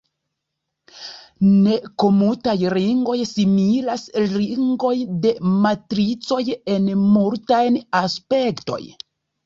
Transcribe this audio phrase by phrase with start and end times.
[1.65, 5.37] Ne-komutaj ringoj similas ringojn de
[5.69, 6.43] matricoj
[6.77, 7.65] en multaj
[8.07, 8.85] aspektoj.